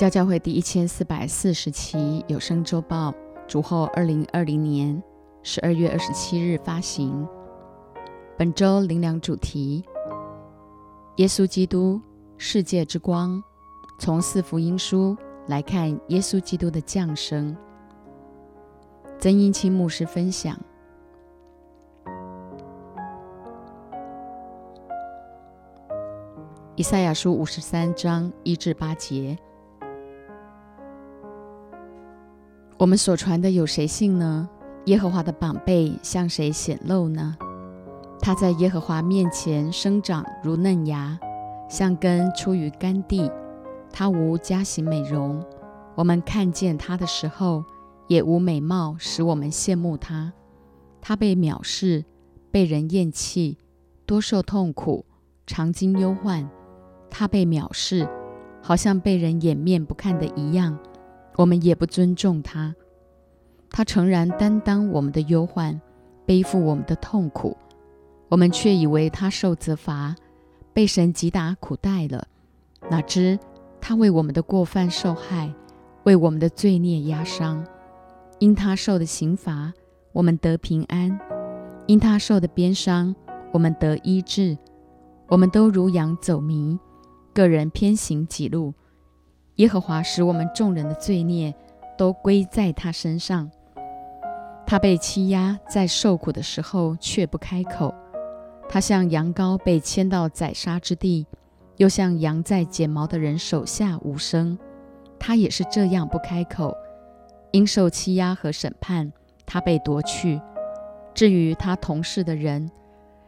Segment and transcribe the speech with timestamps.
[0.00, 3.12] 教教会第一千四百四十期有声周报，
[3.46, 5.02] 主后二零二零年
[5.42, 7.28] 十二月二十七日发行。
[8.38, 9.84] 本周灵粮主题：
[11.16, 12.00] 耶稣基督，
[12.38, 13.44] 世界之光。
[13.98, 15.14] 从四福音书
[15.48, 17.54] 来看，耶稣基督的降生。
[19.18, 20.58] 曾英清牧师分享：
[26.74, 29.36] 以赛亚书五十三章一至八节。
[32.80, 34.48] 我们所传的有谁信呢？
[34.86, 37.36] 耶和华的宝贝向谁显露呢？
[38.20, 41.20] 他在耶和华面前生长如嫩芽，
[41.68, 43.30] 像根出于干地。
[43.92, 45.44] 他无佳形美容，
[45.94, 47.62] 我们看见他的时候，
[48.08, 50.32] 也无美貌使我们羡慕他。
[51.02, 52.06] 他被藐视，
[52.50, 53.58] 被人厌弃，
[54.06, 55.04] 多受痛苦，
[55.46, 56.48] 常经忧患。
[57.10, 58.08] 他被藐视，
[58.62, 60.78] 好像被人掩面不看的一样。
[61.36, 62.74] 我们也不尊重他，
[63.70, 65.80] 他诚然担当我们的忧患，
[66.26, 67.56] 背负我们的痛苦，
[68.28, 70.14] 我们却以为他受责罚，
[70.72, 72.26] 被神击打苦待了。
[72.90, 73.38] 哪知
[73.80, 75.52] 他为我们的过犯受害，
[76.04, 77.64] 为我们的罪孽压伤。
[78.38, 79.72] 因他受的刑罚，
[80.12, 81.10] 我们得平安；
[81.86, 83.14] 因他受的鞭伤，
[83.52, 84.56] 我们得医治。
[85.28, 86.78] 我们都如羊走迷，
[87.32, 88.74] 个人偏行己路。
[89.60, 91.54] 耶和华使我们众人的罪孽
[91.98, 93.50] 都归在他身上。
[94.66, 97.94] 他被欺压，在受苦的时候却不开口。
[98.70, 101.26] 他像羊羔被牵到宰杀之地，
[101.76, 104.58] 又像羊在剪毛的人手下无声。
[105.18, 106.74] 他也是这样不开口，
[107.50, 109.12] 因受欺压和审判，
[109.44, 110.40] 他被夺去。
[111.12, 112.70] 至于他同事的人，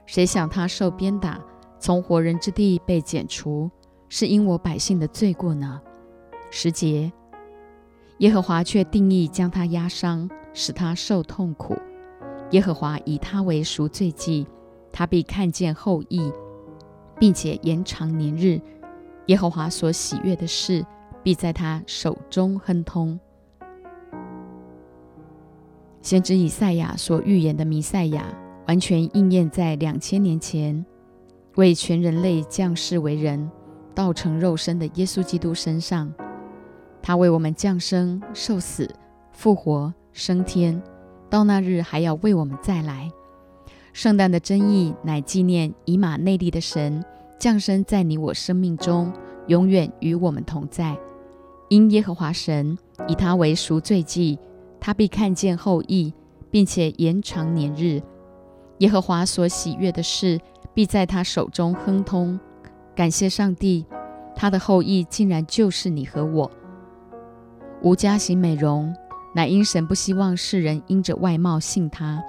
[0.06, 1.38] 谁想他受鞭打，
[1.78, 3.70] 从活人之地被剪除，
[4.08, 5.78] 是因我百姓的罪过呢？
[6.54, 7.10] 十节，
[8.18, 11.74] 耶和华却定义将他压伤，使他受痛苦。
[12.50, 14.46] 耶和华以他为赎罪祭，
[14.92, 16.30] 他必看见后裔，
[17.18, 18.60] 并且延长年日。
[19.28, 20.84] 耶和华所喜悦的事，
[21.22, 23.18] 必在他手中亨通。
[26.02, 28.26] 先知以赛亚所预言的弥赛亚，
[28.66, 30.84] 完全应验在两千年前，
[31.56, 33.50] 为全人类降世为人、
[33.94, 36.12] 道成肉身的耶稣基督身上。
[37.02, 38.88] 他为我们降生、受死、
[39.32, 40.80] 复活、升天，
[41.28, 43.10] 到那日还要为我们再来。
[43.92, 47.04] 圣诞的真意乃纪念以马内利的神
[47.38, 49.12] 降生在你我生命中，
[49.48, 50.96] 永远与我们同在。
[51.68, 54.38] 因耶和华神以他为赎罪祭，
[54.78, 56.14] 他必看见后裔，
[56.50, 58.00] 并且延长年日。
[58.78, 60.40] 耶和华所喜悦的事，
[60.72, 62.38] 必在他手中亨通。
[62.94, 63.86] 感谢上帝，
[64.36, 66.50] 他的后裔竟然就是你和我。
[67.84, 68.94] 无家型美容，
[69.34, 72.22] 乃因神不希望世人因着外貌信他，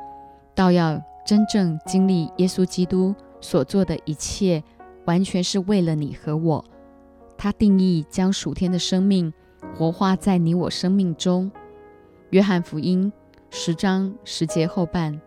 [0.56, 4.64] 倒要真正经历耶稣基督所做的一切，
[5.06, 6.66] 完全是为了你和我。
[7.38, 9.32] 他定义将属天的生命
[9.76, 11.52] 活化在你我生命中。
[12.32, 13.14] 约翰福音
[13.52, 15.22] 十章十节后半：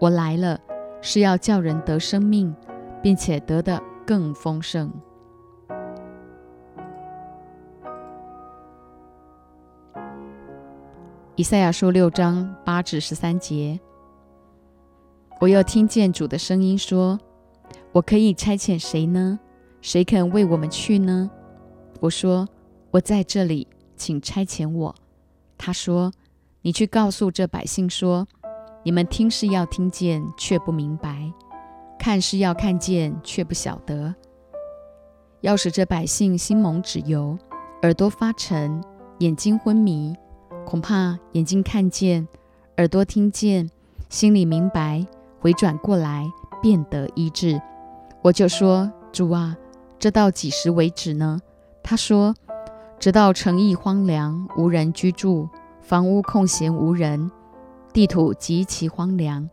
[0.00, 0.58] 我来了，
[1.00, 2.52] 是要叫人得生命，
[3.00, 4.90] 并且得的更丰盛。
[11.40, 13.80] 以赛亚书六章八至十三节，
[15.40, 17.18] 我又听见主的声音说
[17.92, 19.40] ：“我可以差遣谁呢？
[19.80, 21.30] 谁肯为我们去呢？”
[21.98, 22.46] 我说
[22.92, 24.94] ：“我在这里，请差遣我。”
[25.56, 26.12] 他说
[26.60, 28.28] ：“你去告诉这百姓说：
[28.82, 31.32] 你们听是要听见，却不明白；
[31.98, 34.14] 看是要看见，却不晓得。
[35.40, 37.38] 要使这百姓心蒙脂油，
[37.80, 38.84] 耳朵发沉，
[39.20, 40.14] 眼睛昏迷。”
[40.64, 42.26] 恐怕眼睛看见，
[42.76, 43.68] 耳朵听见，
[44.08, 45.04] 心里明白，
[45.40, 46.30] 回转过来，
[46.62, 47.60] 便得医治。
[48.22, 49.56] 我就说：“主啊，
[49.98, 51.40] 这到几时为止呢？”
[51.82, 52.34] 他说
[53.00, 55.48] ：“直到城邑荒凉，无人居住，
[55.80, 57.30] 房屋空闲无人，
[57.92, 59.48] 地土极其荒凉，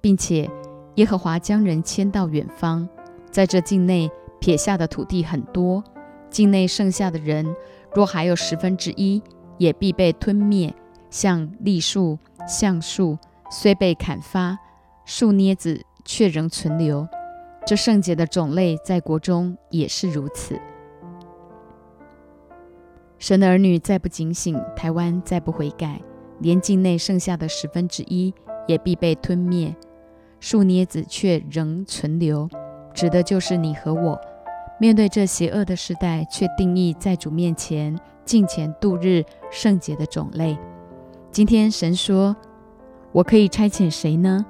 [0.00, 0.48] 并且
[0.94, 2.88] 耶和华将人迁到远方，
[3.32, 4.08] 在这境内
[4.38, 5.82] 撇下的土地很多，
[6.30, 7.56] 境内剩下的人
[7.94, 9.20] 若还有十分之一。”
[9.62, 10.74] 也必被吞灭，
[11.08, 12.18] 像栗树、
[12.48, 13.16] 橡树，
[13.48, 14.58] 虽被砍伐，
[15.04, 17.06] 树镊子却仍存留。
[17.64, 20.60] 这圣洁的种类在国中也是如此。
[23.20, 26.02] 神的儿女再不警醒，台湾再不悔改，
[26.40, 28.34] 连境内剩下的十分之一
[28.66, 29.72] 也必被吞灭，
[30.40, 32.48] 树镊子却仍存留，
[32.92, 34.20] 指的就是你和我。
[34.80, 40.56] 面对这邪恶的时代，却定义在主面前敬虔度日、圣洁的种类。
[41.30, 42.36] 今天神说
[43.12, 44.44] ：“我可以差遣谁呢？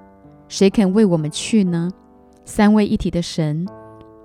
[0.49, 1.91] 谁肯为我们去呢？”
[2.45, 3.67] 三位一体的神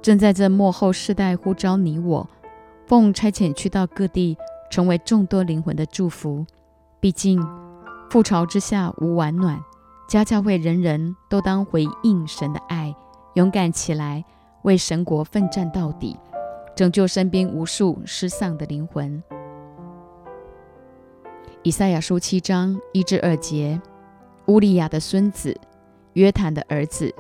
[0.01, 2.27] 正在这末后世代呼召你我，
[2.88, 4.35] 奉差遣去到各地，
[4.71, 6.45] 成为众多灵魂的祝福。
[7.00, 7.39] 毕竟，
[8.09, 9.59] 覆巢之下无完卵，
[10.09, 12.95] 家教会人人都当回应神的爱，
[13.35, 14.25] 勇敢起来，
[14.63, 16.17] 为神国奋战到底，
[16.75, 19.21] 拯救身边无数失丧的灵魂。
[21.67, 23.77] 以赛亚书七章一至二节：
[24.45, 25.53] 乌利亚的孙子
[26.13, 27.13] 约坦的儿子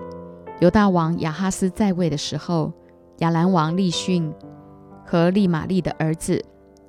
[0.61, 2.71] 犹大王亚哈斯在位的时候，
[3.17, 4.33] 亚兰王利逊
[5.05, 6.41] 和利玛利的儿子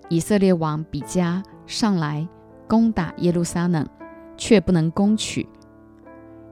[0.09, 2.29] 以色列王比加上来。
[2.69, 3.85] 攻打耶路撒冷，
[4.37, 5.49] 却不能攻取。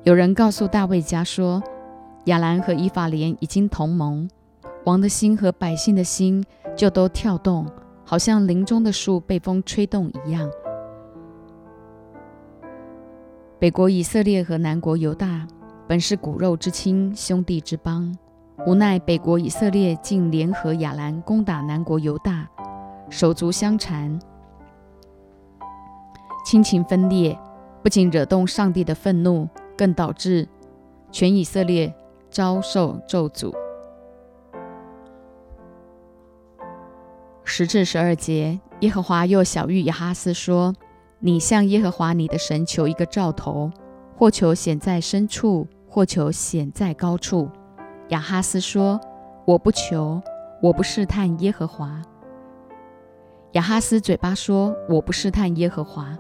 [0.03, 1.63] 有人告诉大卫家说，
[2.25, 4.29] 亚兰和以法莲已经同盟，
[4.85, 6.45] 王的心和百姓的心
[6.75, 7.65] 就都跳动，
[8.05, 10.51] 好像林中的树被风吹动一样。
[13.59, 15.47] 北国以色列和南国犹大
[15.89, 18.15] 本是骨肉之亲、兄弟之邦，
[18.67, 22.47] 无奈北国以色列竟联合亚兰攻打南国犹大，
[23.09, 24.19] 手足相残。
[26.45, 27.39] 亲情分裂，
[27.83, 30.47] 不仅惹动上帝的愤怒，更导致
[31.11, 31.95] 全以色列
[32.31, 33.55] 遭受咒诅。
[37.43, 40.75] 十至十二节，耶和华又小谕亚哈斯说
[41.27, 43.69] ：“你向耶和华你的神求一个兆头，
[44.17, 47.49] 或求显在深处，或求显在高处。”
[48.11, 49.01] 亚哈斯说
[49.45, 50.23] ：“我不求，
[50.63, 52.01] 我不试探耶和华。”
[53.55, 56.17] 亚哈斯嘴巴说：“我不试探耶和华。”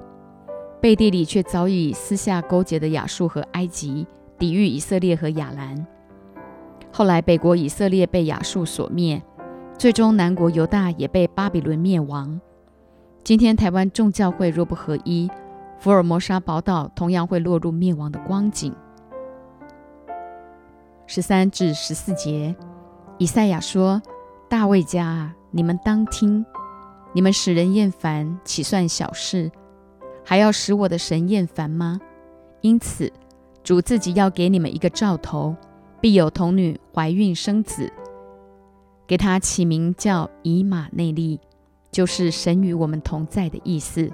[0.82, 4.05] 背地里却早已私下勾结的亚述和埃及，
[4.37, 5.87] 抵御以色列和亚兰。
[6.91, 9.23] 后来北国以色列被亚述所灭，
[9.79, 12.41] 最终南国犹大也被巴比伦灭亡。
[13.26, 15.28] 今天台湾众教会若不合一，
[15.81, 18.73] 福尔摩沙宝岛同样会落入灭亡的光景。
[21.08, 22.55] 十三至十四节，
[23.19, 24.00] 以赛亚说
[24.49, 26.46] ：“大卫家啊，你们当听，
[27.12, 29.50] 你们使人厌烦，岂算小事？”
[30.25, 32.00] 还要使我的神厌烦吗？
[32.61, 33.12] 因此，
[33.64, 35.56] 主自己要给你们一个兆头，
[36.00, 37.93] 必有童女怀孕生子，
[39.05, 41.40] 给他起名叫以马内利，
[41.96, 44.12] 就是神与我们同在的意思。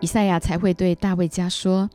[0.00, 1.88] 以赛亚才会对大卫家说：“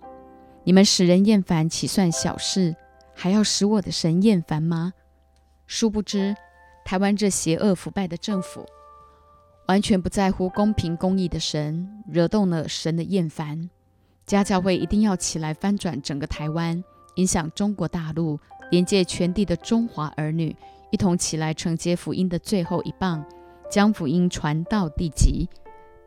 [0.63, 2.74] 你们使人厌烦，岂算小事？
[3.13, 4.94] 还要使我的神厌烦吗？”
[5.68, 6.33] 殊不知，
[6.86, 8.66] 台湾这邪恶腐败的政府。
[9.68, 13.69] 完全不在乎公平公义的神，惹动了神的厌烦。
[14.25, 16.81] 家教会一定要起来翻转整个台湾，
[17.16, 18.39] 影响中国大陆，
[18.72, 20.56] 连接全地的中华儿女，
[20.92, 23.22] 一同起来承接福音的最后一棒，
[23.69, 25.50] 将福音传到地极。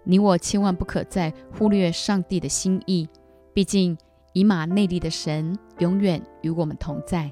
[0.05, 3.09] 你我千万不可再忽略上帝的心意，
[3.53, 3.97] 毕竟
[4.33, 7.31] 以马内利的神永远与我们同在。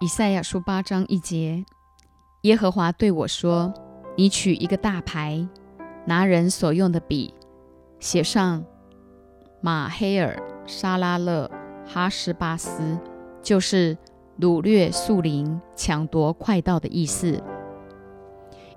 [0.00, 1.64] 以赛亚书八章一节，
[2.42, 3.74] 耶和华对我说
[4.16, 5.48] ：“你取一个大牌，
[6.04, 7.34] 拿人所用的笔，
[7.98, 8.64] 写上
[9.60, 11.50] 马黑尔沙拉勒
[11.84, 12.96] 哈斯巴斯，
[13.42, 13.98] 就是
[14.40, 17.42] 掳掠树林、抢夺快道的意思。”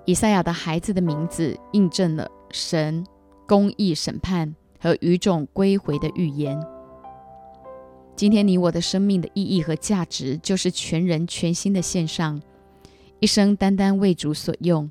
[0.04, 3.06] 以赛亚的孩子的名字印证了神
[3.46, 6.60] 公义审判和语种归回的预言。
[8.16, 12.42] 今天你我的生命的意义和价值，就是全人全心的献上，
[13.20, 14.90] 一生单单为主所用，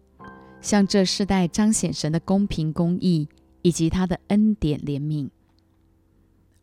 [0.62, 3.28] 向这世代彰显神的公平公义
[3.62, 5.30] 以及他的恩典怜悯。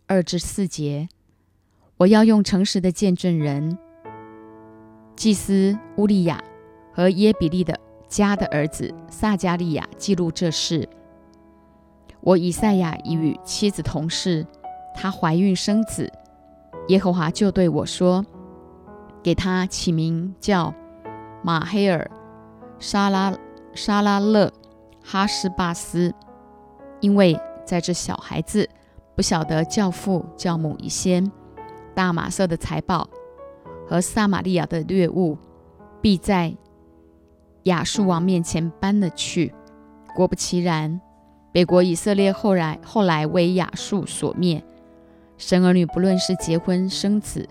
[0.06, 1.08] 二至四节，
[1.98, 3.78] 我要用诚实的见证人
[5.18, 6.40] 祭司乌利亚
[6.94, 10.88] 和耶比利的家的儿子撒加利亚记录这事。
[12.20, 14.46] 我以赛亚与妻子同事，
[14.94, 16.08] 她怀孕生子。
[16.86, 18.24] 耶和华就对我说
[19.20, 20.72] ：“给他起名叫
[21.42, 22.08] 马黑尔
[22.78, 23.36] 沙拉
[23.74, 24.52] 沙拉勒
[25.02, 26.14] 哈斯巴斯，
[27.00, 28.68] 因为在这小孩子
[29.16, 31.28] 不晓得教父教母一先，
[31.92, 33.08] 大马色的财宝
[33.88, 35.38] 和撒玛利亚的掠物，
[36.02, 36.54] 必在
[37.62, 39.54] 亚述王面前搬了去。
[40.14, 41.00] 果不其然，
[41.52, 44.62] 北国以色列后来后来为亚述所灭。”
[45.38, 47.48] 生儿女不论是结婚生子，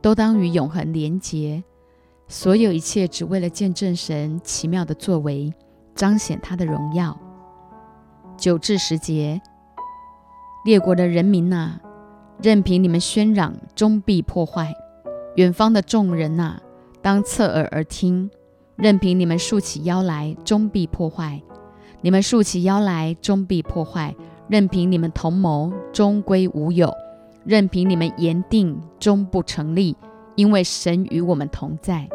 [0.00, 1.62] 都当与永恒连结。
[2.28, 5.52] 所有一切只为了见证神奇妙的作为，
[5.94, 7.18] 彰显他的荣耀。
[8.36, 9.42] 九至十节，
[10.64, 11.80] 列国的人民呐，
[12.40, 14.66] 任凭你们喧嚷，终必破坏；
[15.38, 16.60] 远方的众人呐，
[17.00, 18.28] 当侧耳而听，
[18.74, 21.40] 任凭你们竖起腰来，终必破坏；
[22.00, 24.12] 你们竖起腰来，终必破坏；
[24.48, 26.88] 任凭你们同谋，终归无有；
[27.44, 29.96] 任凭你们言定，终不成立，
[30.34, 32.08] 因为神与我们同在。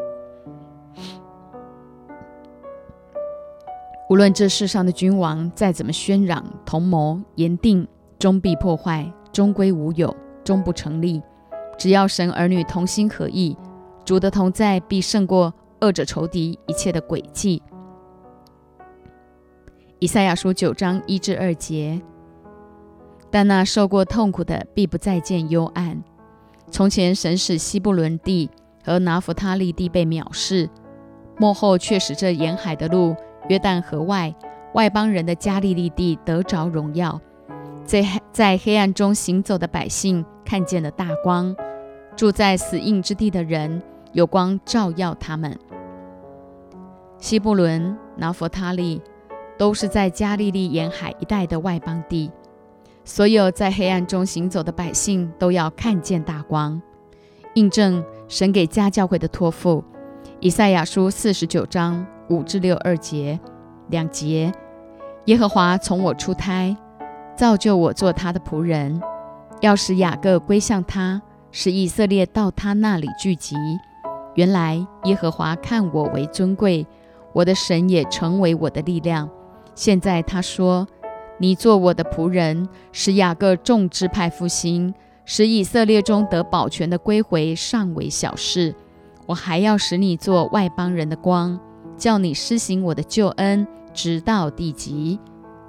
[4.09, 7.87] 无论这世上的君王再怎么喧嚷、同谋、言定，
[8.19, 10.13] 终必破坏，终归无有，
[10.43, 11.21] 终不成立。
[11.83, 13.57] 只要神儿女同心合意，
[14.05, 17.61] 主的同在必胜过恶者仇敌一切的诡计。
[19.99, 22.01] 以赛亚书九章一至二节。
[23.29, 26.01] 但那受过痛苦的必不再见幽暗。
[26.71, 28.49] 从前神使西布伦地
[28.85, 30.69] 和拿弗他利地被藐视，
[31.37, 33.13] 幕后却使这沿海的路。
[33.49, 34.33] 约旦河外
[34.73, 37.19] 外邦人的加利利地得着荣耀，
[37.83, 41.53] 在在黑暗中行走的百姓看见了大光，
[42.15, 45.58] 住在死荫之地的人有光照耀他们。
[47.17, 49.01] 西布伦、拿佛他利
[49.58, 52.32] 都是在加利利沿海一带的外邦地，
[53.03, 56.82] 所有在黑暗中行走的百姓都要看见大光，
[57.55, 59.84] 印证神给家教会的托付。
[60.39, 62.05] 以赛亚书四十九章。
[62.29, 63.38] 五至六二节，
[63.89, 64.51] 两节。
[65.25, 66.75] 耶和华从我出胎，
[67.36, 69.00] 造就我做他的仆人，
[69.60, 71.22] 要使雅各归向他，
[71.55, 73.55] 使以色列到他那里聚集。
[74.33, 76.86] 原来耶和华看我为尊贵，
[77.31, 79.29] 我的神也成为我的力量。
[79.75, 80.88] 现在他说
[81.38, 84.91] ：“你做我的仆人，使雅各众支派复兴，
[85.25, 88.74] 使以色列中得保全的归回，尚为小事。
[89.27, 91.60] 我还要使你做外邦人的光。”
[91.95, 95.19] 叫你施行我的救恩，直到地极。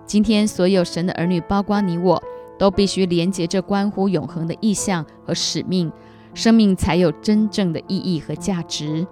[0.06, 2.20] 今天所有神的儿女，包括你我，
[2.58, 5.90] 都必须连接这关乎永恒的意象和使命，
[6.34, 9.06] 生命才有真正的意义和价值。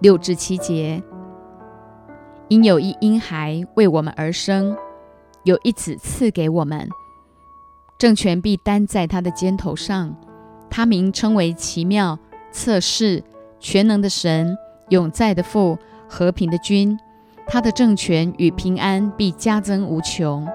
[0.00, 1.02] 六至七节，
[2.48, 4.76] 因有一婴孩为我们而生，
[5.44, 6.88] 有一子赐给我们，
[7.98, 10.14] 政权必担在他的肩头上，
[10.68, 12.18] 他名称为奇妙、
[12.50, 13.22] 测试、
[13.58, 14.56] 全能的神。
[14.90, 16.98] 永在的父，和平的君，
[17.46, 20.46] 他的政权与平安必加增无穷。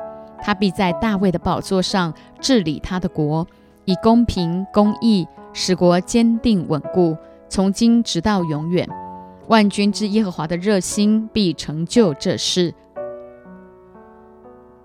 [0.41, 3.45] 他必在大卫的宝座上治理他的国，
[3.85, 7.17] 以公平公义使国坚定稳固，
[7.49, 8.87] 从今直到永远。
[9.47, 12.73] 万军之耶和华的热心必成就这事。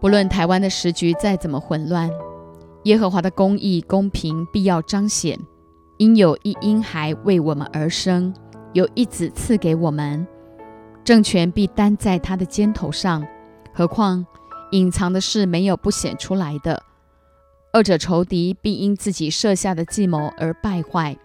[0.01, 2.11] 不论台湾的时局再怎么混乱，
[2.85, 5.39] 耶和华的公义公平必要彰显。
[5.99, 8.35] 因有一婴孩为我们而生。
[8.73, 10.27] 有一子赐给我们，
[11.05, 13.25] 政权必担在他的肩头上。
[13.73, 14.27] 何况
[14.75, 16.83] 隐藏的事没有不显出来的。
[17.73, 21.17] 二者仇敌必因自己设下的计谋而败坏。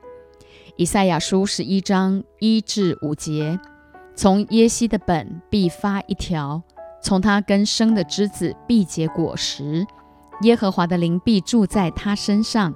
[0.77, 3.59] 以赛亚书十一章一至五节：
[4.15, 6.61] 从耶西的本必发一条，
[7.01, 9.85] 从他根生的枝子必结果实。
[10.43, 12.75] 耶和华的灵必住在他身上，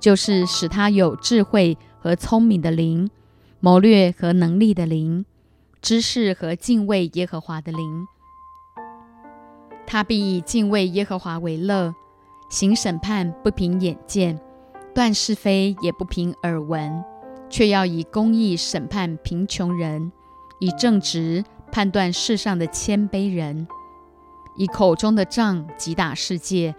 [0.00, 3.10] 就是使他有智慧和聪明的灵。
[3.60, 5.26] 谋略和能力的灵，
[5.82, 8.06] 知识和敬畏耶和华的灵，
[9.90, 11.94] 他必以敬畏耶和华为乐，
[12.50, 14.38] 行审判不凭眼见，
[14.94, 17.02] 断是非也不凭耳闻，
[17.48, 20.12] 却要以公义审判贫穷人，
[20.60, 21.42] 以正直
[21.72, 23.66] 判断世上的谦卑人，
[24.58, 26.74] 以口中的杖击打世界，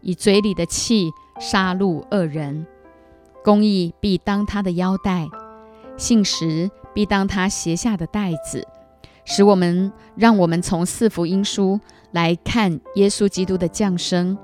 [0.00, 2.64] 以嘴里的气杀戮恶人，
[3.42, 5.26] 公义必当他的腰带。
[5.96, 8.64] 信实必当他斜下的带子，
[9.24, 11.80] 使我们让我们从四福音书
[12.14, 14.38] 来看耶稣基督的降生，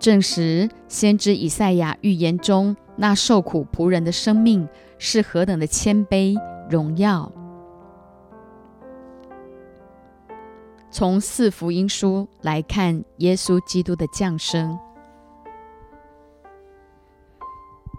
[0.00, 4.68] 证实先知以赛亚预言中那受苦仆人的生命
[4.98, 6.36] 是何等的谦卑
[6.68, 7.30] 荣耀。
[10.90, 14.76] 从四福音书来看耶稣基督的降生，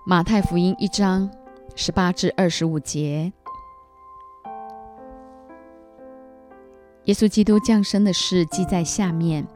[0.05, 1.31] 马太福音一章。
[1.77, 3.33] 十八至二十五节，
[7.05, 9.47] 耶稣基督降生的事记在下面。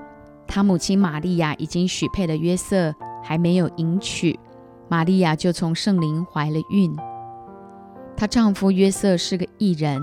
[0.47, 4.39] 他母亲玛利亚已经许配了约瑟，还没有迎娶，
[4.87, 6.95] 玛利亚就从圣灵怀了孕。
[8.17, 10.01] 她丈夫约瑟是个异人，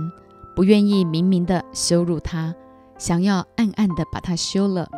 [0.55, 2.55] 不愿意明明的羞辱她，
[2.97, 4.89] 想要暗暗的把她休了。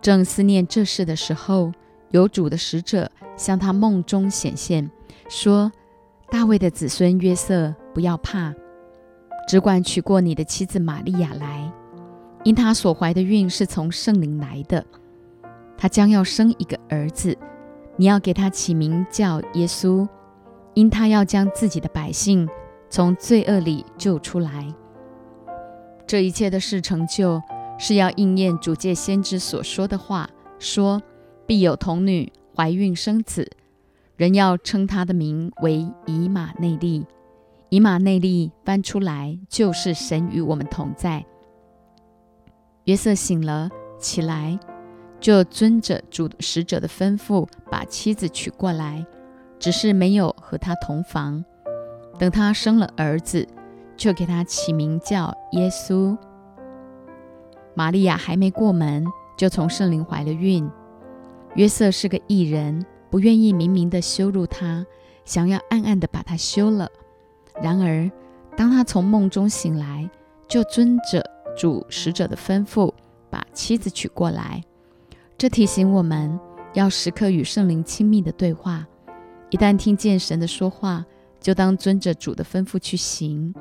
[0.00, 1.72] 正思念这事的时候，
[2.10, 4.90] 有主的使者向他梦中显现，
[5.28, 5.70] 说。
[6.28, 8.52] 大卫的子孙约瑟，不要怕，
[9.46, 11.72] 只管娶过你的妻子玛利亚来，
[12.42, 14.84] 因她所怀的孕是从圣灵来的。
[15.76, 17.36] 她将要生一个儿子，
[17.96, 20.08] 你要给他起名叫耶稣，
[20.74, 22.48] 因他要将自己的百姓
[22.90, 24.74] 从罪恶里救出来。
[26.06, 27.40] 这一切的事成就，
[27.78, 31.02] 是要应验主借先知所说的话，说
[31.46, 33.50] 必有童女怀孕生子，
[34.16, 37.04] 人要称他的名为以马内利。
[37.68, 41.24] 以马内利翻出来就是神与我们同在。
[42.84, 43.68] 约瑟醒了
[43.98, 44.58] 起来，
[45.18, 49.04] 就遵着主使者的吩咐，把妻子娶过来，
[49.58, 51.44] 只是没有和他同房。
[52.18, 53.46] 等他生了儿子，
[53.96, 56.16] 就给他起名叫耶稣。
[57.74, 59.04] 玛利亚还没过门，
[59.36, 60.70] 就从圣灵怀了孕。
[61.56, 64.86] 约瑟是个异人，不愿意明明的羞辱他，
[65.24, 66.88] 想要暗暗的把他休了。
[67.62, 68.10] 然而，
[68.56, 70.08] 当他从梦中醒来，
[70.46, 71.24] 就遵着
[71.56, 72.92] 主使者的吩咐，
[73.30, 74.62] 把妻子娶过来。
[75.38, 76.38] 这提醒我们
[76.74, 78.86] 要时刻与圣灵亲密的对话。
[79.50, 81.04] 一旦听见神的说话，
[81.40, 83.54] 就当遵着主的吩咐去行。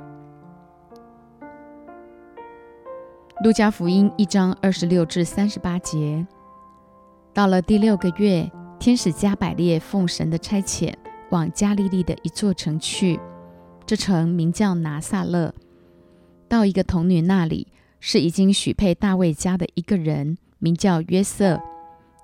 [3.44, 6.26] 路加福音一章二十六至三十八节，
[7.34, 8.50] 到了第六个月，
[8.80, 10.94] 天使加百列奉神的差遣，
[11.30, 13.20] 往加利利的一座城去。
[13.86, 15.54] 这城名叫拿撒勒，
[16.50, 17.68] 到一个童女那里，
[18.00, 21.62] 是已经许配大卫家的一个人，名叫约瑟。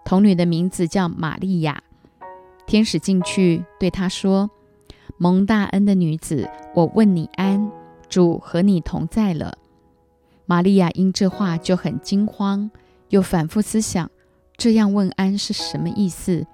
[0.03, 1.83] 童女的名字叫玛利亚。
[2.65, 4.49] 天使进去对她说
[5.19, 7.71] ：“蒙大恩的女子，我问你安，
[8.09, 9.55] 主和你同在了。”
[10.47, 12.71] 玛利亚因这话就很惊慌，
[13.09, 14.09] 又反复思想
[14.57, 16.47] 这样问安是什么意思。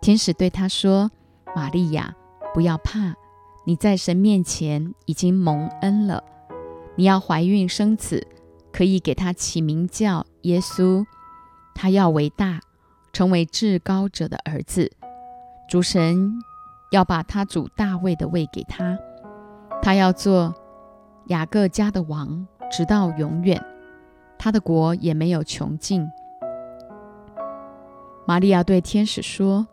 [0.00, 1.10] 天使对她说
[1.54, 2.14] ：“玛利亚，
[2.54, 3.14] 不要怕。”
[3.68, 6.24] 你在神面前已经蒙恩了，
[6.96, 8.26] 你要怀孕生子，
[8.72, 11.04] 可以给他起名叫耶稣。
[11.74, 12.60] 他要为大，
[13.12, 14.90] 成为至高者的儿子。
[15.68, 16.32] 主神
[16.92, 18.98] 要把他主大卫的位给他，
[19.82, 20.54] 他要做
[21.26, 23.62] 雅各家的王，直到永远。
[24.38, 26.08] 他的国也没有穷尽。
[28.26, 29.68] 玛利亚对天使说：“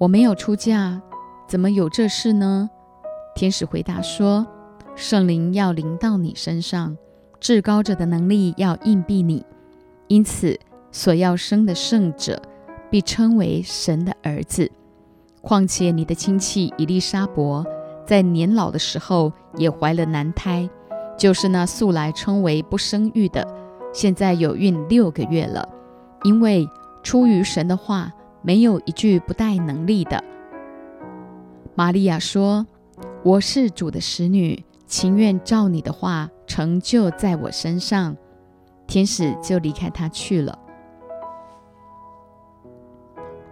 [0.00, 1.02] 我没有出嫁，
[1.46, 2.70] 怎么有这事呢？”
[3.34, 4.46] 天使回答说
[4.94, 6.96] ：“圣灵要临到你身上，
[7.40, 9.44] 至高者的能力要应庇你，
[10.06, 10.56] 因此
[10.92, 12.40] 所要生的圣者
[12.88, 14.70] 必称为神的儿子。
[15.42, 17.66] 况且你的亲戚伊丽莎伯
[18.06, 20.70] 在年老的时候也怀了男胎，
[21.18, 23.44] 就是那素来称为不生育的，
[23.92, 25.68] 现在有孕六个月了。
[26.22, 26.68] 因为
[27.02, 30.22] 出于神的话，没有一句不带能力的。”
[31.74, 32.64] 玛利亚说。
[33.24, 38.14] 我是主的使女，情愿照你的话成就在我身上。
[38.86, 40.58] 天使就离开他去了。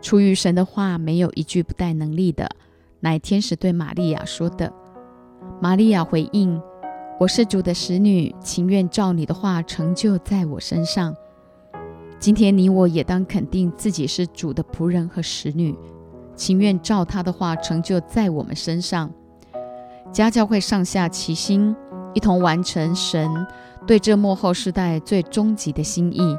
[0.03, 2.51] 出于神的话，没有一句不带能力的，
[3.01, 4.71] 乃天使对玛利亚说的。
[5.59, 6.61] 玛利亚回应
[7.19, 11.17] ：“我是主的使女，情愿照你的话成就在我身上。”
[12.21, 15.75] 今天你我也当肯定自己是主的仆人和使女，
[16.37, 19.11] 情愿照他的话成就在我们身上。
[20.13, 21.75] 家教会上下齐心，
[22.13, 23.47] 一同完成神
[23.87, 26.37] 对这幕后世代最终极的心意。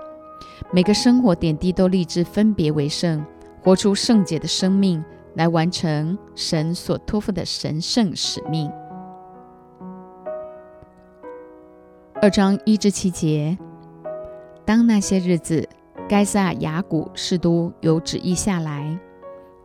[0.71, 3.25] 每个生活点滴都立志分别为圣，
[3.63, 8.71] 活出圣洁的生命，来完成神所托付的神圣使命。
[12.21, 13.57] 二章一至七节，
[14.63, 15.67] 当那些日子，
[16.07, 18.99] 该撒雅古士都有旨意下来，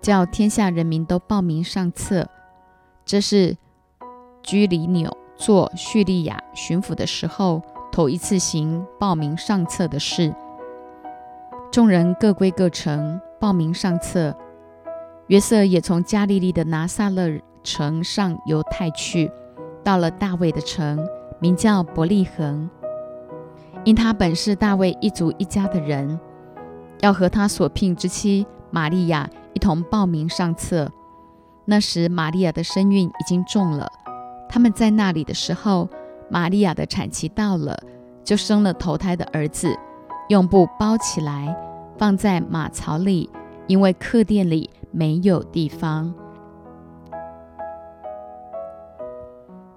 [0.01, 2.27] 叫天下人民都报名上册。
[3.05, 3.55] 这是。
[4.49, 7.61] 居里纽做叙利亚巡抚的时候，
[7.93, 10.35] 头一次行报名上册的事。
[11.71, 14.35] 众人各归各城，报名上册。
[15.27, 19.31] 约瑟也从加利利的拿撒勒城上犹太去，
[19.85, 21.07] 到了大卫的城，
[21.41, 22.71] 名叫伯利恒，
[23.85, 26.19] 因他本是大卫一族一家的人，
[27.01, 30.91] 要和他所聘之妻玛利亚一同报名上册。
[31.67, 33.87] 那时玛利亚的身孕已经重了。
[34.49, 35.89] 他们在那里的时候，
[36.31, 37.79] 玛利亚的产期到了，
[38.25, 39.77] 就生了头胎的儿子，
[40.29, 41.57] 用布包起来，
[41.97, 43.29] 放在马槽里，
[43.67, 46.13] 因为客店里没有地方。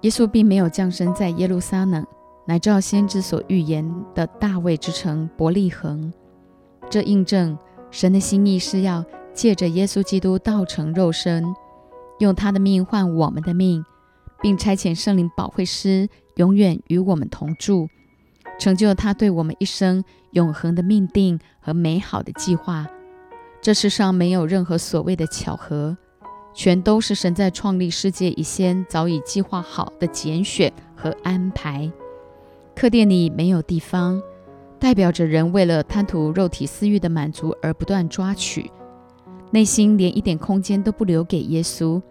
[0.00, 2.04] 耶稣并没有降生在耶路撒冷，
[2.44, 6.12] 乃照先知所预言的大卫之城伯利恒。
[6.90, 7.56] 这印证
[7.90, 11.44] 神的心意是要借着耶稣基督道成肉身，
[12.18, 13.84] 用他的命换我们的命。
[14.42, 17.88] 并差遣圣灵保惠师永远与我们同住，
[18.58, 22.86] 成就他对我们一生永恒的命定和美好的计划。
[23.62, 25.96] 这世上没有任何所谓的巧合，
[26.52, 31.90] 全都是神在创立世界以先早已计划好的拣选和安排。
[32.74, 34.20] 客店里没有地方，
[34.80, 38.68] 代表着人为了贪图肉体私欲的满足而不断抓取，
[39.52, 42.02] 内心连一点空间都不留给耶稣。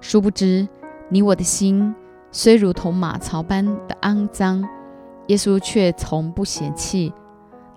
[0.00, 0.68] 殊不知，
[1.12, 1.94] 你我的心
[2.30, 4.66] 虽如同马槽般的肮脏，
[5.26, 7.12] 耶稣却从不嫌弃，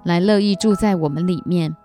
[0.06, 1.76] 来乐意住在我们里面。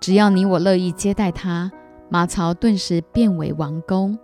[0.00, 1.70] 只要你我乐意接待他，
[2.08, 4.18] 马槽顿时变为王宫。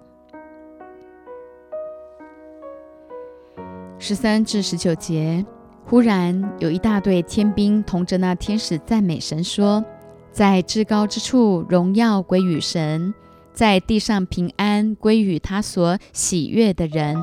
[4.01, 5.47] 十三至十九节，
[5.85, 9.85] 忽然有一大队天兵同着那天使赞美神，说
[10.33, 13.15] ：“在至高之处，荣耀归于神；
[13.57, 17.17] 在地上平安归于他所喜悦的人。”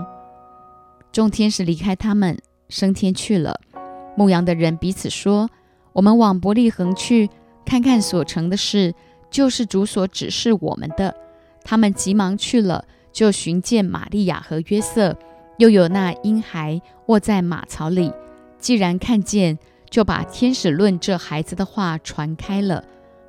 [1.13, 3.61] 众天使离开他们，升天去了。
[4.17, 5.47] 牧羊的人彼此说
[5.93, 7.29] ：“我们往伯利恒去，
[7.63, 8.95] 看看所成的事，
[9.29, 11.15] 就是主所指示我们的。”
[11.63, 15.15] 他们急忙去了，就寻见玛利亚和约瑟。
[15.59, 18.11] 又有那婴孩卧在马槽里，
[18.57, 22.83] 既然看见，就把天使论这孩子的话传开了。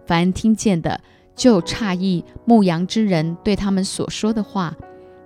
[0.07, 1.03] 凡听见的，
[1.35, 4.75] 就诧异牧羊之人对他们所说的话。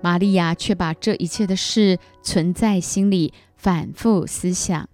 [0.01, 4.89] 玛利亚却把这一切的事存在心里，反复思想。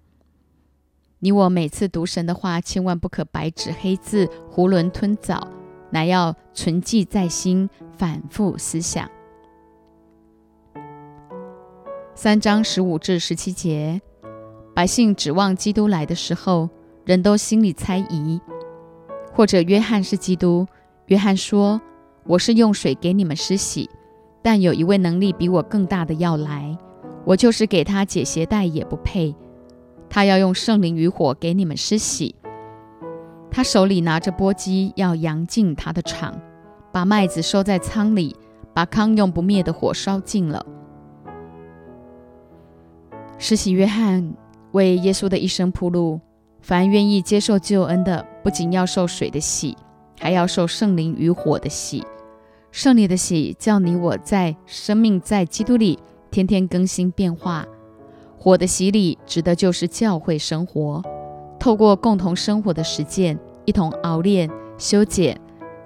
[1.19, 5.47] 你我每次读神的话，千万不可白纸黑字、囫囵吞枣，
[5.91, 9.07] 乃要存记在心，反复思想。
[12.15, 14.01] 三章十五至十七节，
[14.73, 16.67] 百姓指望基督来的时候，
[17.05, 18.41] 人都心里猜疑，
[19.31, 20.65] 或者约翰是基督。
[21.07, 21.79] 约翰说
[22.25, 23.89] ：“我是用水给你们施洗，
[24.41, 26.75] 但有一位能力比我更大的要来，
[27.25, 29.35] 我就是给他解鞋带也不配。
[30.09, 32.33] 他要用圣灵与火给你们施洗。
[33.51, 36.41] 他手里拿着簸箕，要扬尽他的场，
[36.91, 38.35] 把麦子收在仓里，
[38.73, 40.65] 把糠用不灭的火烧尽了。”
[43.37, 44.33] 施洗约翰
[44.71, 46.19] 为耶稣的一生铺路。
[46.61, 49.77] 凡愿意接受救恩的，不仅要受水的洗，
[50.19, 52.03] 还要受圣灵与火的洗。
[52.71, 55.97] 圣灵的洗叫你我在生命在基督里
[56.29, 57.65] 天天更新变化；
[58.37, 61.01] 火的洗礼指的就是教会生活，
[61.59, 65.39] 透过共同生活的实践，一同熬炼、修剪、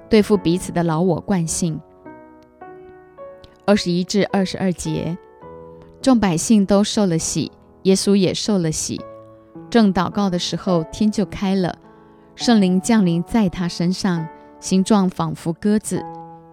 [0.09, 1.79] 对付彼此的老我惯性。
[3.65, 5.17] 二十一至二十二节。
[6.01, 7.51] 众百姓都受了洗，
[7.83, 9.01] 耶稣也受了洗。
[9.69, 11.77] 正祷告的时候，天就开了，
[12.39, 14.25] 圣灵降临在他身上，
[14.61, 16.01] 形状仿佛鸽子。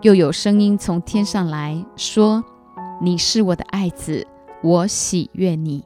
[0.03, 2.43] 又有声音从天上来说
[3.01, 4.27] ：“你是我的爱子，
[4.65, 5.85] 我喜悦你。”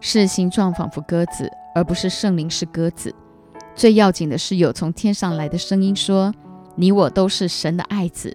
[0.00, 3.14] 是形状仿佛鸽子，而不是圣灵是鸽子。
[3.74, 6.32] 最要紧的是，有从天上来的声音说
[6.76, 8.34] ：“你我都是神的爱子。”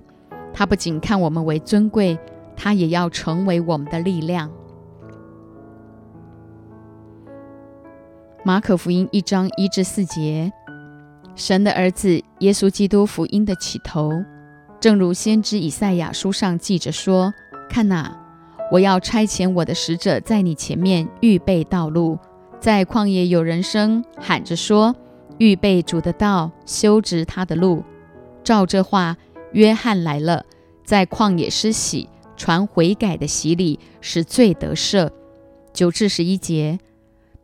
[0.54, 2.16] 他不仅看我们为尊贵。
[2.56, 4.52] 他也要成为我们的力量。
[8.46, 10.52] 马可福音一章一至四节，
[11.34, 14.12] 神的儿子耶稣基督福音的起头，
[14.82, 17.34] 正如先知以赛亚书上记着说
[17.72, 18.20] ：“看哪，
[18.70, 22.20] 我要差遣我的使者在你前面预备道路，
[22.60, 24.94] 在旷野有人声喊着说：
[25.38, 27.82] 预备主的道，修直他的路。”
[28.44, 29.16] 照这话，
[29.54, 30.46] 约翰来了，
[30.84, 32.10] 在旷野施洗。
[32.36, 35.10] 传悔改的洗礼，使罪得赦。
[35.72, 36.80] 九至十一节，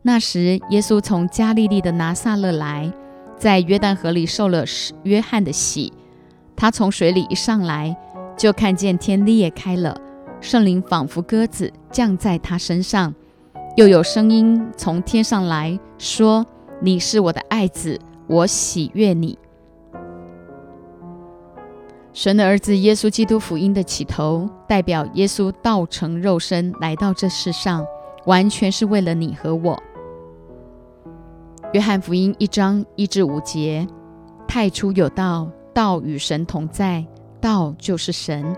[0.02, 2.90] 那时耶稣从加利利的拿撒勒来，
[3.36, 4.64] 在约旦河里受了
[5.02, 5.92] 约翰的洗。
[6.56, 7.94] 他从水里一上来，
[8.36, 9.94] 就看见天裂开了，
[10.40, 13.14] 圣灵仿佛鸽子降在他身上，
[13.76, 16.46] 又有声音从天上来说
[16.80, 19.38] ：“你是我的爱子，我喜悦你。”
[22.14, 27.84] 神的儿子耶稣基督福音的起头，代表耶稣道成肉身来到这世上，
[28.24, 29.82] 完全是为了你和我。
[31.72, 33.86] 约翰福音一章一至五节：
[34.48, 37.06] 太初有道，道与神同在，
[37.40, 38.56] 道就是神。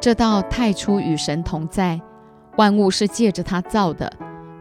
[0.00, 2.00] 这道太初与神同在，
[2.56, 4.10] 万物是借着他造的，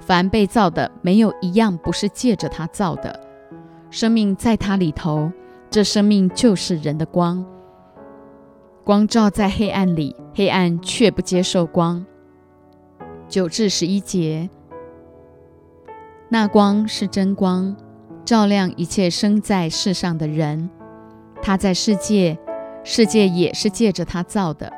[0.02, 3.18] 凡被造的没有一样不是借着他造的。
[3.90, 5.32] 生命在他里头，
[5.70, 7.46] 这生命就是人的光。
[8.84, 12.06] 光照在黑暗里，黑暗却不接受光。
[13.30, 14.50] 九至十一节，
[16.30, 17.76] 那光是真光，
[18.26, 20.70] 照亮一切生在世上的人。
[21.42, 22.38] 他在世界，
[22.84, 24.72] 世界也是借着他造的，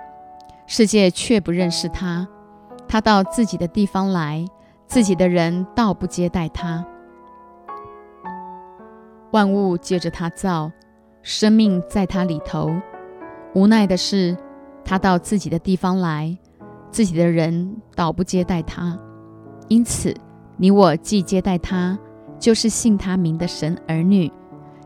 [0.67, 2.27] 世界却不认识他。
[2.87, 4.45] 他到自己的地方来，
[4.85, 6.85] 自己的人倒不接待他。
[9.31, 10.71] 万物借着他造，
[11.23, 12.71] 生命在他里头。
[13.55, 14.37] 无奈的是，
[14.85, 16.37] 他到自己的地方来，
[16.91, 18.99] 自己的人倒不接待他。
[19.67, 20.15] 因此，
[20.61, 21.97] 你我既接待他，
[22.37, 24.29] 就是信他名的神儿女。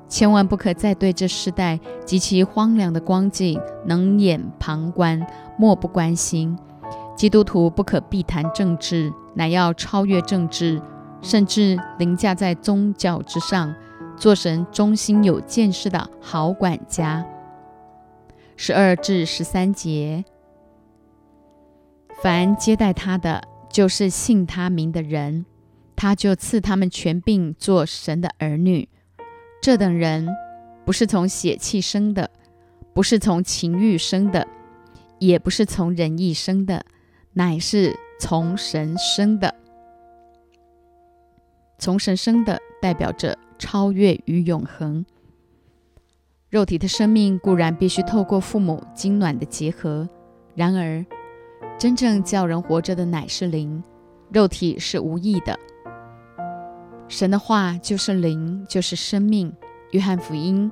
[0.08, 5.26] 千万不可再对这世代极其荒凉的光景冷眼旁观、
[5.58, 6.56] 漠不关心。
[7.16, 10.80] 基督徒不可避谈政治，乃要超越政治，
[11.22, 13.74] 甚至凌驾在宗教之上，
[14.16, 17.26] 做神忠心有见识的好管家。
[18.56, 20.24] 十二至十三节，
[22.22, 25.46] 凡接待他的，就是信他名的人，
[25.96, 28.88] 他就赐他们权柄做神的儿女。
[29.62, 30.28] 这等人
[30.86, 32.30] 不是从血气生的，
[32.94, 34.48] 不是从情欲生的，
[35.20, 36.86] 也不是从人意生的，
[37.34, 39.56] 乃是从神生的。
[41.80, 45.06] 从神生的，代表着超越与永恒。
[46.50, 50.08] 肉体的生命固然必须透过父母精卵的结合，
[50.56, 51.06] 然而
[51.80, 53.84] 真正叫人活着的乃是灵，
[54.32, 55.58] 肉体是无益的。
[57.14, 59.54] 神的话就是灵，就是生命。
[59.92, 60.72] 约翰福音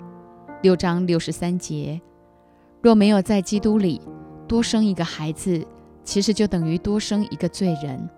[0.64, 2.02] 六章六十三节：
[2.82, 4.02] 若没有在基督里
[4.48, 5.64] 多生一个孩子，
[6.04, 8.10] 其实就等于多生一个罪人。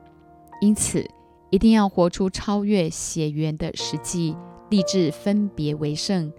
[0.62, 1.06] 因此，
[1.50, 4.34] 一定要活出超越血缘的实际，
[4.70, 6.32] 立志分别为圣。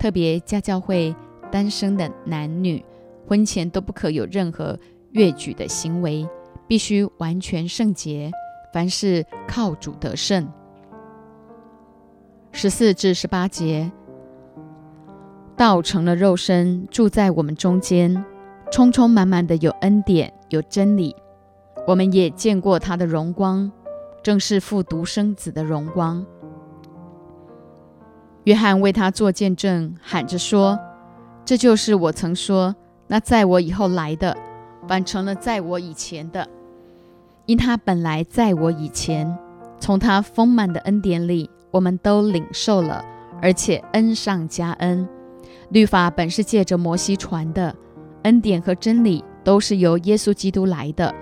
[0.00, 1.14] 特别家教会
[1.48, 2.84] 单身的男女，
[3.28, 4.76] 婚前都不可有任何
[5.12, 6.28] 越矩的行为，
[6.66, 8.32] 必须完全圣洁，
[8.74, 10.52] 凡事靠主得胜。
[12.52, 13.90] 十四至十八节，
[15.56, 18.24] 道成了肉身，住在我们中间，
[18.72, 21.14] 充充满满的有恩典，有真理。
[21.86, 23.70] 我们也见过他的荣光，
[24.22, 26.26] 正是父独生子的荣光。
[28.44, 30.78] 约翰为他做见证，喊着说
[31.46, 32.74] ：“这就是我曾说，
[33.06, 34.36] 那在我以后来的，
[34.88, 36.46] 反成了在我以前的，
[37.46, 39.38] 因他本来在我以前。
[39.78, 43.04] 从他丰满的恩典里。”我们都领受了，
[43.40, 45.08] 而且恩上加恩。
[45.70, 47.74] 律法本是借着摩西传的，
[48.22, 51.14] 恩典和真理都是由耶稣基督来的。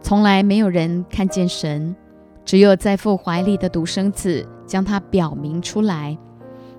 [0.00, 1.96] 从来没有人看见神，
[2.44, 6.16] 只有在父怀里的独生子将他表明出来。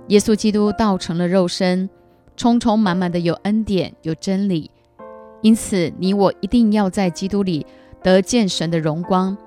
[0.07, 1.89] 耶稣基督道成了肉身，
[2.37, 4.71] 充充满满的有恩典有真理。
[5.41, 7.65] 因此，你我一定要在基督里
[8.03, 9.37] 得见神的荣光，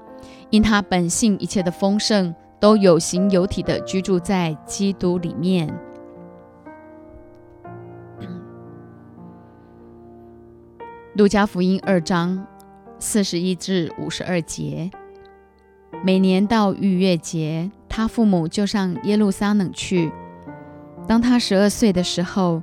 [0.51, 2.35] 因他本性一切的丰盛。
[2.63, 5.69] 都有形有体的居住在基督里面。
[11.17, 12.47] 路加福音二章
[13.01, 14.93] 四十一至五十二节，
[16.05, 20.13] 每年到逾越节，他父母就上耶路撒冷去。
[21.09, 22.63] 当他十二岁的时候，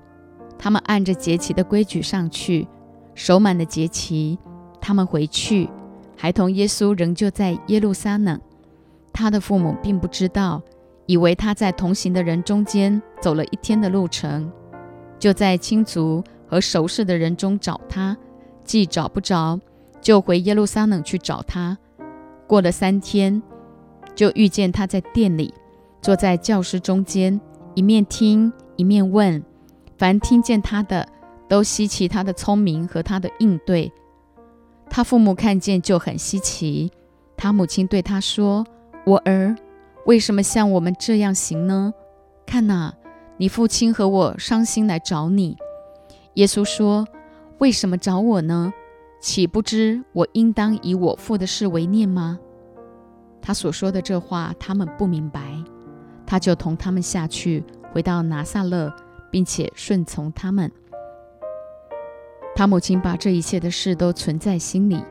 [0.58, 2.70] 他们按着节期的规矩上去，
[3.14, 4.40] 守满了节期，
[4.80, 5.70] 他们回去，
[6.16, 8.40] 孩童耶稣仍旧在耶路撒冷。
[9.12, 10.62] 他的父母并不知道，
[11.06, 14.52] 以为他在同行的人中间走了一天的路程，
[15.18, 18.16] 就在亲族和熟识的人中找他，
[18.64, 19.60] 既找不着，
[20.00, 21.78] 就回耶路撒冷去找他。
[22.48, 23.42] 过了三天，
[24.16, 25.54] 就遇见他在店里，
[26.02, 27.40] 坐在教师中间，
[27.76, 29.44] 一面听一面问。
[29.98, 31.08] 凡听见他的，
[31.48, 33.92] 都稀奇他的聪明和他的应对。
[34.90, 36.92] 他父母看见就很稀奇。
[37.36, 38.66] 他母亲对他说。
[39.10, 39.56] 我儿，
[40.06, 41.92] 为什么像我们这样行呢？
[42.46, 42.94] 看哪，
[43.38, 45.58] 你父亲和我伤心来找你。
[46.36, 47.08] 耶稣说
[47.58, 48.72] ：“为什么找我呢？
[49.20, 52.38] 岂不知我应当以我父的事为念吗？”
[53.42, 55.42] 他所说的这话，他们不明白。
[56.28, 58.94] 他就同他们下去，回到拿撒勒，
[59.32, 60.72] 并且顺从他们。
[62.56, 65.04] 他母亲把这一切的事都存在心里。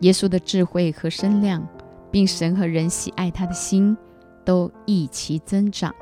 [0.00, 1.66] 耶稣的智慧和身量。
[2.12, 3.96] 并神和人喜爱他的心
[4.44, 5.92] 都一齐增长。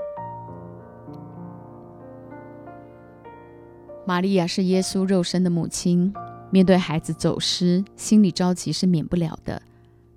[4.04, 6.12] 玛利亚是耶稣肉身的母亲，
[6.50, 9.62] 面对孩子走失，心里着急是免不了的。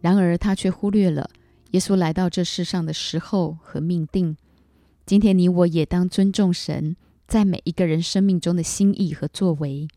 [0.02, 1.30] 然而，她却忽略了
[1.72, 4.36] 耶稣来到这世上的时候和命定。
[5.06, 6.96] 今天，你我也当尊重神
[7.28, 9.88] 在每一个人生命中的心意和作为。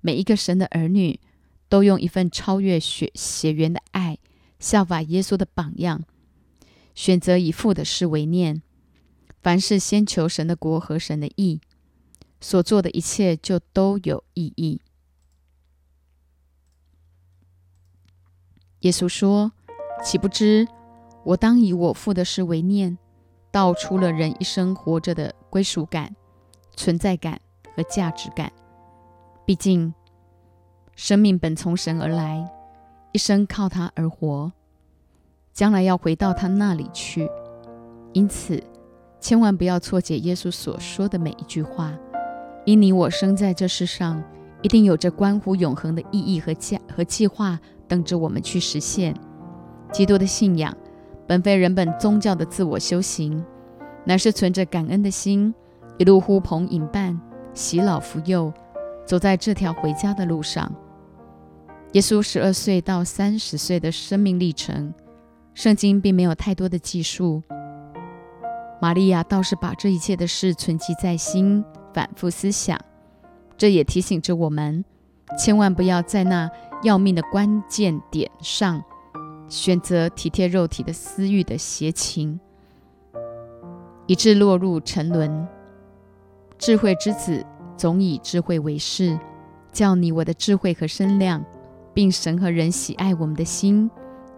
[0.00, 1.20] 每一个神的儿女
[1.68, 4.18] 都用一份超越血血缘的爱。
[4.58, 6.04] 效法耶稣的榜样，
[6.94, 8.62] 选择以父的事为念。
[9.42, 11.60] 凡事先求神的国和神的义，
[12.40, 14.80] 所做的一切就都有意义。
[18.80, 19.52] 耶稣说
[20.02, 20.66] ：“岂不知
[21.24, 22.96] 我当以我父的事为念，
[23.50, 26.16] 道出了人一生活着的归属感、
[26.74, 27.38] 存在感
[27.76, 28.50] 和价值感。
[29.44, 29.92] 毕竟，
[30.96, 32.50] 生命本从神而来，
[33.14, 34.50] 一生靠他而活，
[35.52, 37.30] 将来要回到他那里去。
[38.12, 38.60] 因此，
[39.20, 41.94] 千万不要错解耶稣所说的每一句话。
[42.64, 44.20] 因你我生在这世上，
[44.62, 49.14] 一定有着关乎永恒的意义和价和计划等着我们去实现。
[49.92, 50.76] 基督的信仰，
[51.24, 53.44] 本非人本宗教的自我修行，
[54.04, 55.54] 乃是存着感恩的心，
[55.98, 57.20] 一路呼朋引伴，
[57.52, 58.52] 喜老扶幼，
[59.06, 60.68] 走在这条回家的路上。
[61.94, 64.92] 耶稣十二岁到三十岁的生命历程，
[65.54, 67.40] 圣经并没有太多的记述。
[68.82, 71.64] 玛利亚倒是把这一切的事存记在心。
[71.92, 72.76] 反复思想，
[73.56, 74.84] 这也提醒着我们，
[75.38, 76.50] 千万不要在那
[76.82, 78.82] 要命的关键点上
[79.48, 82.40] 选择体贴肉体的私欲的邪情，
[84.08, 85.46] 以致落入沉沦。
[86.58, 89.16] 智慧之子总以智慧为事，
[89.70, 91.44] 叫你我的智慧和身量，
[91.94, 93.88] 并神和人喜爱我们的心，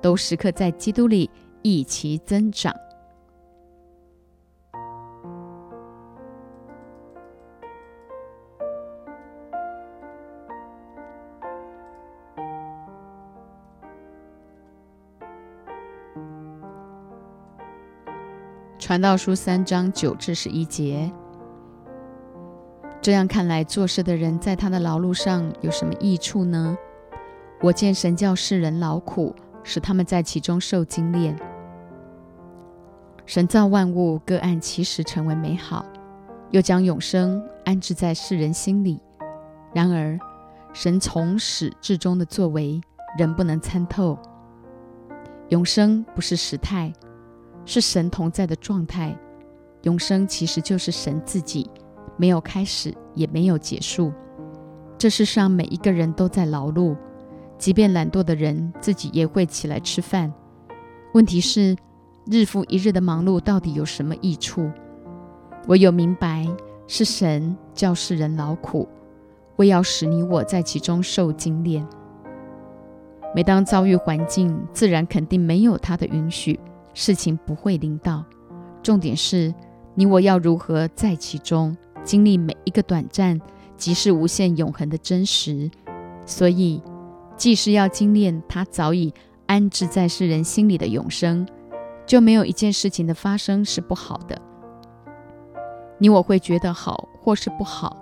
[0.01, 1.29] 都时刻在基督里
[1.63, 2.73] 一起增长。
[18.79, 21.11] 传道书三章九至十一节。
[23.01, 26.77] 这样看来，做事的人在他的劳碌上有什么益处呢？
[27.67, 31.37] 我见神教世人劳苦，使他们在其中受精炼。
[33.25, 35.85] 神造万物各按其时成为美好，
[36.53, 39.01] 又将永生安置在世人心里。
[39.75, 40.17] 然而，
[40.73, 42.81] 神从始至终的作为
[43.19, 44.17] 人不能参透。
[45.49, 46.93] 永生不是时态。
[47.65, 49.19] 是神同在的状态，
[49.83, 51.69] 永生其实就是神自己，
[52.17, 54.13] 没有开始，也没有结束。
[54.97, 56.97] 这世上每一个人都在劳碌，
[57.59, 60.33] 即便懒惰的人自己也会起来吃饭。
[61.15, 61.77] 问题是，
[62.27, 64.71] 日复一日的忙碌到底有什么益处？
[65.69, 66.47] 唯有明白
[66.87, 68.89] 是神叫世人劳苦，
[69.57, 71.87] 为要使你我在其中受精炼。
[73.35, 76.59] 每当遭遇环境，自然肯定没有他的允许。
[76.95, 78.25] 事情不会临到，
[78.83, 79.55] 重点是
[79.95, 83.39] 你我要如何在其中经历每一个短暂，
[83.77, 85.71] 即是无限永恒的真实。
[86.25, 86.81] 所以，
[87.37, 89.13] 既是要精炼他早已
[89.47, 91.47] 安置在世人心里的永生，
[92.07, 94.41] 就没有一件事情的发生是不好的。
[95.99, 97.97] 你我会觉得好或是不好，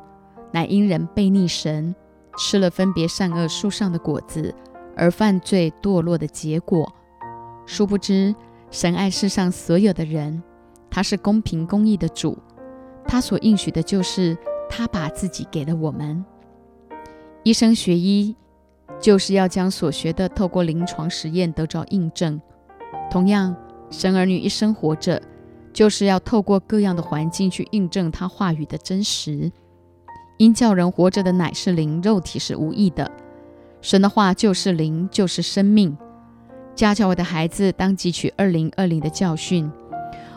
[0.52, 1.94] 乃因人背逆神，
[2.38, 4.54] 吃了分别善恶树上的果子，
[4.96, 6.92] 而犯罪堕落的结果。
[7.66, 8.34] 殊不知。
[8.70, 10.42] 神爱世上所有的人，
[10.90, 12.36] 他是公平公义的主，
[13.06, 14.36] 他所应许的就是
[14.68, 16.24] 他把自己给了我们。
[17.44, 18.34] 医生学医，
[19.04, 22.40] 就是要将所学的透过临床实验得着印证。
[23.10, 23.54] 同样，
[23.90, 25.20] 神儿女一生活着，
[25.74, 29.52] 就是要透过各样的环境去印证他话语的真实。
[30.38, 33.10] 因叫人活着的乃是灵，肉体是无益的。
[33.82, 35.94] 神的话就是灵，就是生命。
[36.74, 39.70] 家教我的孩子当汲取二零二零的教训，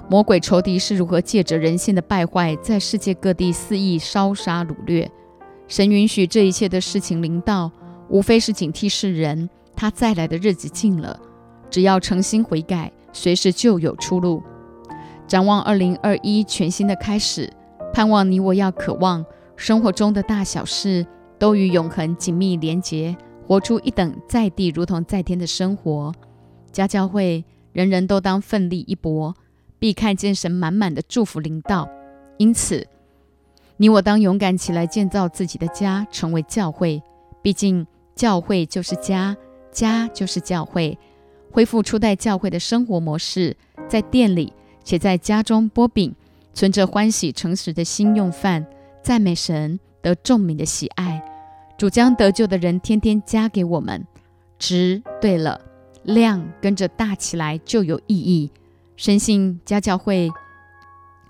[0.09, 5.09] 魔鬼仇敌是如何借着人性的败坏，在世界各地肆意烧杀掳掠。
[5.69, 7.71] 神允许这一切的事情临到，
[8.09, 11.19] 无非是警惕世人，他再来的日子近了。
[11.69, 14.41] 只要诚心悔改，随时就有出路。
[15.27, 17.51] 展望二零二一全新的开始，
[17.93, 21.05] 盼望你我要渴望生活中的大小事
[21.37, 23.15] 都与永恒紧密连结，
[23.45, 26.13] 活出一等在地如同在天的生活。
[26.71, 27.43] 家教会，
[27.73, 29.35] 人人都当奋力一搏，
[29.79, 31.89] 必看见神满满的祝福临到。
[32.37, 32.87] 因此，
[33.75, 37.01] 你我当勇敢起来，建造自己的家，成为教会。
[37.41, 37.85] 毕竟，
[38.17, 39.37] 教会就是家，
[39.71, 40.97] 家就是教会。
[41.51, 43.55] 恢复初代教会的生活模式，
[43.87, 44.51] 在店里
[44.83, 46.13] 且在家中剥饼，
[46.53, 48.65] 存着欢喜诚实的心用饭，
[49.01, 51.23] 赞美神，得众民的喜爱。
[51.77, 54.05] 主将得救的人天天加给我们。
[54.59, 55.61] 值对了。
[56.03, 58.49] 量跟着大起来就有意义。
[58.95, 60.31] 深信家教会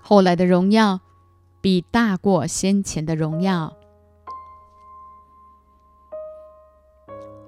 [0.00, 1.00] 后来的荣耀，
[1.60, 3.76] 比大过先前的荣耀。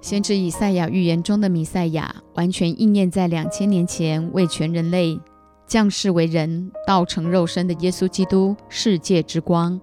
[0.01, 5.19] 先知以赛亚预言中的弥赛亚，完全应验在两千年前为全人类
[5.67, 9.79] 降世为人、道成肉身的耶稣基督，世界之光。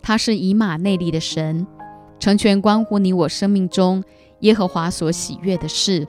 [0.00, 1.64] 他是以马内利的神，
[2.18, 4.02] 成全关乎你我生命中
[4.40, 6.08] 耶和华所喜悦的事。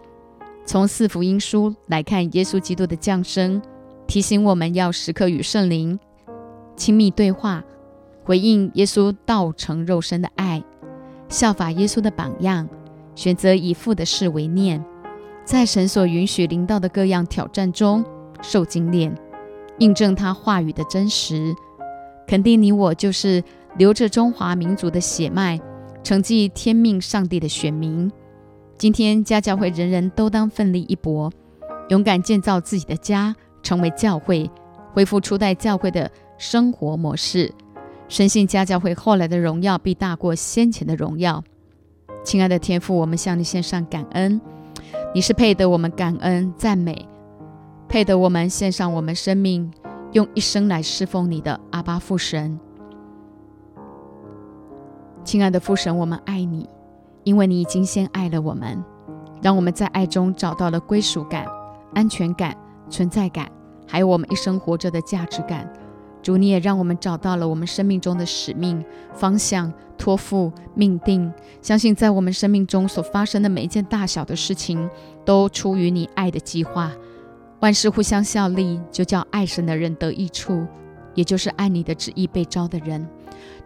[0.65, 3.61] 从四福音书来看，耶稣基督的降生，
[4.07, 5.99] 提醒我们要时刻与圣灵
[6.75, 7.63] 亲密对话，
[8.23, 10.63] 回应耶稣道成肉身的爱。
[11.29, 12.67] 效法耶稣的榜样，
[13.15, 14.83] 选择以父的事为念，
[15.45, 18.03] 在神所允许临到的各样挑战中
[18.41, 19.13] 受精炼，
[19.79, 21.53] 印证他话语的真实，
[22.27, 23.43] 肯定你我就是
[23.77, 25.59] 流着中华民族的血脉，
[26.03, 28.11] 承继天命上帝的选民。
[28.77, 31.31] 今天家教会人人都当奋力一搏，
[31.89, 34.49] 勇敢建造自己的家，成为教会，
[34.93, 37.53] 恢复初代教会的生活模式。
[38.09, 41.43] 深信家教会后来的荣耀必大过先前的荣耀。
[42.23, 44.39] 亲爱的天父，我们向你献上感恩，
[45.13, 47.07] 你是配得我们感恩赞美，
[47.87, 49.71] 配得我们献上我们生命，
[50.13, 52.59] 用一生来侍奉你的阿巴父神。
[55.23, 56.67] 亲爱的父神，我们爱你。
[57.25, 58.83] 因为你已经先爱了我们，
[59.41, 61.45] 让我们在爱中找到了归属感、
[61.93, 62.53] 安全感、
[62.89, 63.49] 存在感，
[63.87, 65.71] 还有我们一生活着的价值感。
[66.23, 71.31] 主，你也让我们找到了我们生命中的使命、方向、托付、命定。
[71.61, 74.89] 相信在我们生命中所发生的每一件大小的事情，
[75.25, 76.91] 都出于你爱的计划。
[77.59, 80.65] 万事互相效力，就叫爱神的人得益处，
[81.13, 83.07] 也就是爱你的旨意被招的人。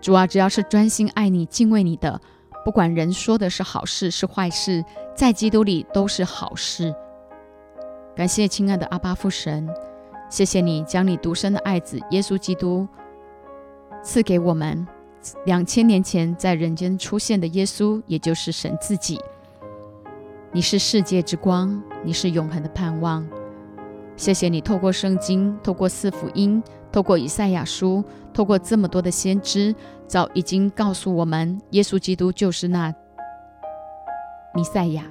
[0.02, 2.20] 主啊，只要是专心爱你、敬畏你的。
[2.66, 4.84] 不管人说的是好事是坏事，
[5.16, 6.94] 在基督里都是好事。
[8.16, 9.70] 感谢亲爱的阿巴父神，
[10.30, 12.88] 谢谢你将你独生的爱子耶稣基督
[14.04, 14.86] 赐给我们。
[15.46, 19.20] 两千年前在人间出现的耶稣，也就是神自己。
[20.52, 23.28] 你是世界之光，你是永恒的盼望。
[24.16, 26.64] 谢谢你透过圣经，透过四福音。
[26.90, 28.04] 透过以赛亚书，
[28.34, 29.76] 透过这么多的先知，
[30.08, 32.94] 早已经告诉我们，耶稣基督就是那
[34.54, 35.04] 弥赛亚，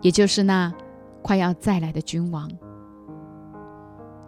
[0.00, 0.72] 也就是那
[1.20, 2.48] 快要再来的君王。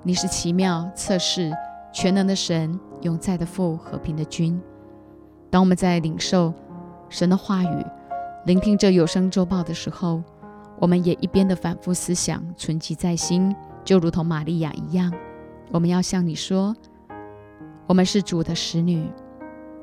[0.02, 1.52] 你是奇妙测试
[1.92, 4.58] 全能的神，永在的父，和平的君。
[5.50, 6.54] 当我们在领受
[7.10, 7.86] 神的话语，
[8.46, 10.22] 聆听这有声周报的时候，
[10.78, 15.12] 我们也一边的反复思想，存记在心，就如同玛利亚一样。
[15.70, 16.74] 我们要向你说，
[17.86, 19.06] 我们是主的使女，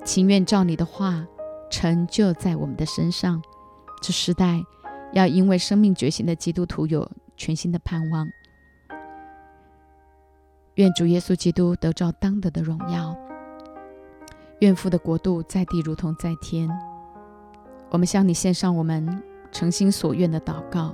[0.04, 1.24] 情愿照你的话
[1.70, 3.40] 成就在我们的身上。
[4.02, 4.64] 这时代
[5.14, 8.28] 要因为生命觉醒的基督徒有全新的盼望。
[10.78, 13.18] 愿主耶稣基督得着当得的荣耀，
[14.60, 16.70] 愿父的国度在地如同在天。
[17.90, 20.94] 我们向你献上我们诚心所愿的祷告，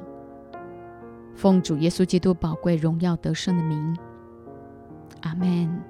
[1.35, 3.97] 奉主耶稣基督宝贵荣耀得胜的名。
[5.19, 5.81] 阿门